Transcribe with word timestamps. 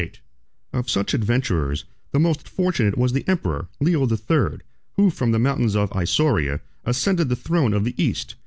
]Of 0.73 0.89
such 0.89 1.13
adventurers, 1.13 1.85
the 2.11 2.17
most 2.19 2.49
fortunate 2.49 2.97
was 2.97 3.13
the 3.13 3.23
emperor 3.27 3.67
Leo 3.79 4.07
the 4.07 4.17
Third, 4.17 4.63
18 4.95 4.95
who, 4.95 5.09
from 5.11 5.31
the 5.31 5.37
mountains 5.37 5.75
of 5.75 5.91
Isauria, 5.91 6.59
ascended 6.83 7.29
the 7.29 7.35
throne 7.35 7.71
of 7.75 7.83
the 7.83 7.93
East. 8.03 8.33